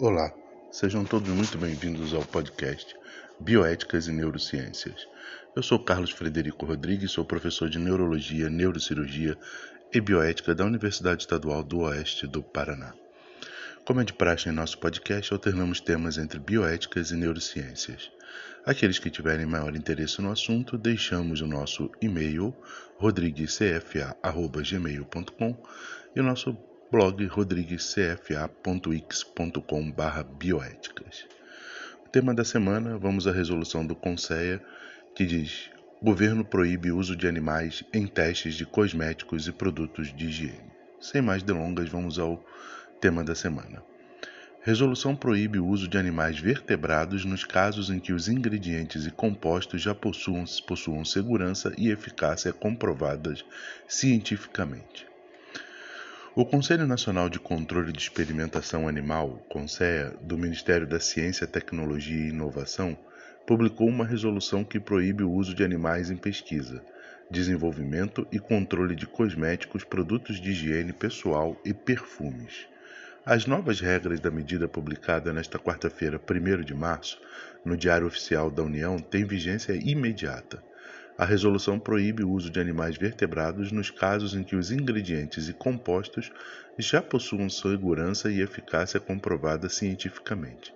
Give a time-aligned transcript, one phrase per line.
[0.00, 0.32] Olá,
[0.70, 2.94] sejam todos muito bem-vindos ao podcast
[3.40, 5.08] Bioéticas e Neurociências.
[5.56, 9.36] Eu sou Carlos Frederico Rodrigues, sou professor de Neurologia, Neurocirurgia
[9.92, 12.94] e Bioética da Universidade Estadual do Oeste do Paraná.
[13.84, 18.08] Como é de praxe em nosso podcast, alternamos temas entre bioéticas e neurociências.
[18.64, 22.54] Aqueles que tiverem maior interesse no assunto, deixamos o nosso e-mail
[22.98, 25.60] rodriguescfa.gmail.com
[26.14, 31.26] e o nosso blog rodriguescfa.x.com.br bioéticas.
[32.06, 34.64] O tema da semana, vamos à resolução do Conceia,
[35.14, 35.70] que diz:
[36.02, 40.72] Governo proíbe uso de animais em testes de cosméticos e produtos de higiene.
[40.98, 42.42] Sem mais delongas, vamos ao
[43.02, 43.82] tema da semana.
[44.62, 49.82] Resolução proíbe o uso de animais vertebrados nos casos em que os ingredientes e compostos
[49.82, 53.44] já possuam, possuam segurança e eficácia comprovadas
[53.86, 55.06] cientificamente.
[56.34, 62.28] O Conselho Nacional de Controle de Experimentação Animal, CONSEA, do Ministério da Ciência, Tecnologia e
[62.28, 62.96] Inovação,
[63.46, 66.84] publicou uma resolução que proíbe o uso de animais em pesquisa,
[67.30, 72.66] desenvolvimento e controle de cosméticos, produtos de higiene pessoal e perfumes.
[73.24, 77.20] As novas regras da medida publicada nesta quarta-feira, 1 de março,
[77.64, 80.62] no Diário Oficial da União, têm vigência imediata.
[81.18, 85.52] A resolução proíbe o uso de animais vertebrados nos casos em que os ingredientes e
[85.52, 86.30] compostos
[86.78, 90.72] já possuam segurança e eficácia comprovada cientificamente.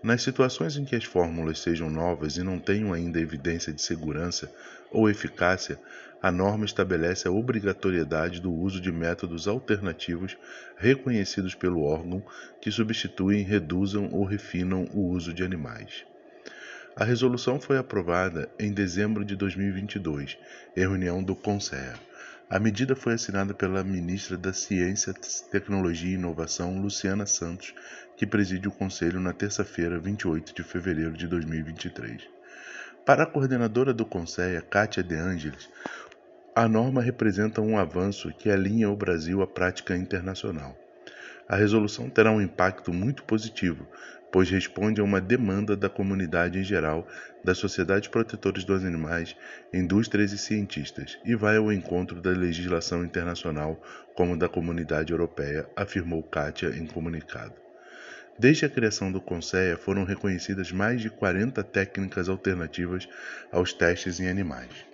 [0.00, 4.48] Nas situações em que as fórmulas sejam novas e não tenham ainda evidência de segurança
[4.88, 5.80] ou eficácia,
[6.22, 10.38] a norma estabelece a obrigatoriedade do uso de métodos alternativos
[10.76, 12.24] reconhecidos pelo órgão
[12.60, 16.04] que substituem, reduzam ou refinam o uso de animais.
[16.94, 20.36] A resolução foi aprovada em dezembro de 2022,
[20.76, 21.94] em reunião do CONSEA.
[22.50, 25.14] A medida foi assinada pela ministra da Ciência,
[25.50, 27.74] Tecnologia e Inovação, Luciana Santos,
[28.14, 32.28] que preside o Conselho na terça-feira, 28 de fevereiro de 2023.
[33.06, 35.70] Para a coordenadora do CONSEA, Kátia De Angelis,
[36.54, 40.76] a norma representa um avanço que alinha o Brasil à prática internacional.
[41.52, 43.86] A resolução terá um impacto muito positivo,
[44.32, 47.06] pois responde a uma demanda da comunidade em geral,
[47.44, 49.36] das sociedades protetoras dos animais,
[49.70, 53.78] indústrias e cientistas, e vai ao encontro da legislação internacional
[54.14, 57.52] como da comunidade europeia, afirmou Kátia em comunicado.
[58.38, 63.06] Desde a criação do Conceia foram reconhecidas mais de 40 técnicas alternativas
[63.52, 64.90] aos testes em animais.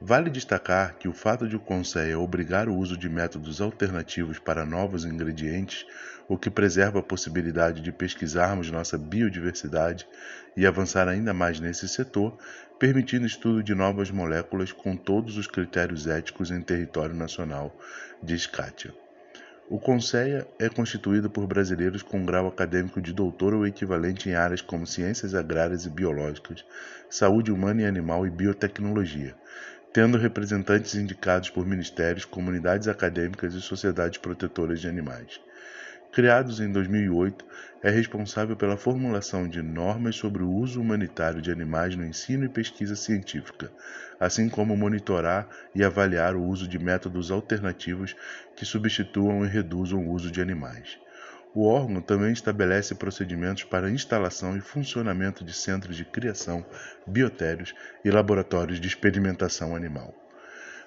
[0.00, 4.66] Vale destacar que o fato de o Conceia obrigar o uso de métodos alternativos para
[4.66, 5.86] novos ingredientes,
[6.28, 10.06] o que preserva a possibilidade de pesquisarmos nossa biodiversidade
[10.54, 12.36] e avançar ainda mais nesse setor,
[12.78, 17.74] permitindo estudo de novas moléculas com todos os critérios éticos em território nacional,
[18.22, 18.92] diz Kátia.
[19.68, 24.60] O Conceia é constituído por brasileiros com grau acadêmico de doutor ou equivalente em áreas
[24.60, 26.64] como ciências agrárias e biológicas,
[27.08, 29.34] saúde humana e animal e biotecnologia
[29.92, 35.40] tendo representantes indicados por ministérios, comunidades acadêmicas e sociedades protetoras de animais.
[36.12, 37.44] Criados em 2008,
[37.82, 42.48] é responsável pela formulação de normas sobre o uso humanitário de animais no ensino e
[42.48, 43.70] pesquisa científica,
[44.18, 48.16] assim como monitorar e avaliar o uso de métodos alternativos
[48.56, 50.98] que substituam e reduzam o uso de animais.
[51.54, 56.64] O órgão também estabelece procedimentos para instalação e funcionamento de centros de criação,
[57.06, 57.74] biotérios
[58.04, 60.14] e laboratórios de experimentação animal.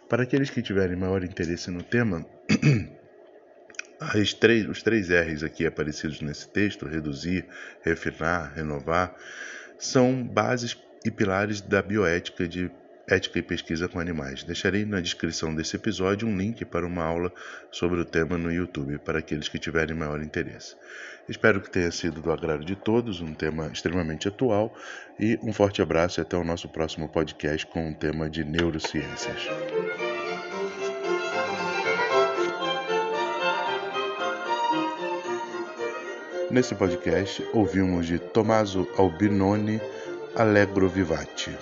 [0.08, 2.26] Para aqueles que tiverem maior interesse no tema,
[4.40, 7.46] três, os três R's aqui aparecidos nesse texto, reduzir,
[7.82, 9.16] refinar, renovar,
[9.78, 12.72] são bases e pilares da bioética de
[13.10, 14.44] Ética e Pesquisa com Animais.
[14.44, 17.34] Deixarei na descrição desse episódio um link para uma aula
[17.72, 20.76] sobre o tema no YouTube, para aqueles que tiverem maior interesse.
[21.28, 24.76] Espero que tenha sido do agrado de todos, um tema extremamente atual,
[25.20, 29.48] e um forte abraço e até o nosso próximo podcast com o tema de neurociências.
[36.52, 39.80] Nesse podcast, ouvimos de Tommaso Albinoni
[40.36, 41.56] Allegro Vivati.